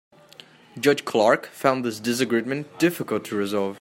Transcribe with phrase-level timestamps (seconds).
[0.79, 3.69] Judge Clark found this disagreement difficult to resolve.